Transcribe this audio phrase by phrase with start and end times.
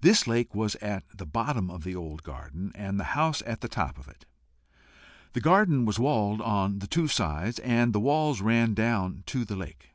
[0.00, 3.68] This lake was at the bottom of the old garden, and the house at the
[3.68, 4.24] top of it.
[5.32, 9.44] The garden was walled on the two sides, and the walls ran right down to
[9.44, 9.88] the lake.